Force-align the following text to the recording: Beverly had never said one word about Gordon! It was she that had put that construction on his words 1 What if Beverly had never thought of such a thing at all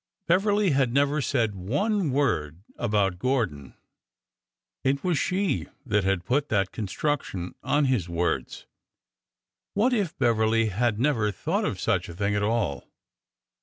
Beverly 0.25 0.71
had 0.71 0.91
never 0.91 1.21
said 1.21 1.53
one 1.53 2.09
word 2.09 2.63
about 2.75 3.19
Gordon! 3.19 3.75
It 4.83 5.03
was 5.03 5.19
she 5.19 5.67
that 5.85 6.03
had 6.03 6.25
put 6.25 6.49
that 6.49 6.71
construction 6.71 7.53
on 7.61 7.85
his 7.85 8.09
words 8.09 8.65
1 9.75 9.83
What 9.85 9.93
if 9.93 10.17
Beverly 10.17 10.69
had 10.69 10.99
never 10.99 11.31
thought 11.31 11.65
of 11.65 11.79
such 11.79 12.09
a 12.09 12.15
thing 12.15 12.33
at 12.33 12.41
all 12.41 12.87